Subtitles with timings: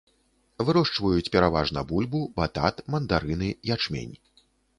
[0.69, 4.13] Вырошчваюць пераважна бульбу, батат, мандарыны, ячмень.